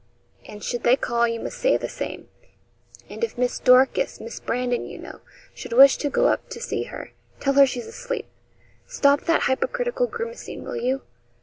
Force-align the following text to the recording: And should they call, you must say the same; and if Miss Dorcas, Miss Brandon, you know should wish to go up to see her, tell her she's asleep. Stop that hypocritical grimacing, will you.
And 0.47 0.63
should 0.63 0.81
they 0.81 0.95
call, 0.95 1.27
you 1.27 1.39
must 1.39 1.59
say 1.59 1.77
the 1.77 1.87
same; 1.87 2.27
and 3.07 3.23
if 3.23 3.37
Miss 3.37 3.59
Dorcas, 3.59 4.19
Miss 4.19 4.39
Brandon, 4.39 4.83
you 4.87 4.97
know 4.97 5.19
should 5.53 5.73
wish 5.73 5.95
to 5.97 6.09
go 6.09 6.25
up 6.27 6.49
to 6.49 6.59
see 6.59 6.85
her, 6.85 7.11
tell 7.39 7.53
her 7.53 7.67
she's 7.67 7.85
asleep. 7.85 8.25
Stop 8.87 9.25
that 9.25 9.43
hypocritical 9.43 10.07
grimacing, 10.07 10.63
will 10.63 10.77
you. 10.77 11.03